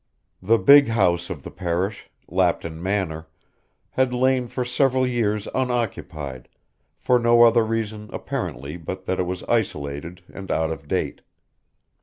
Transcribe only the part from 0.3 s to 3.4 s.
The big house of the parish, Lapton Manor,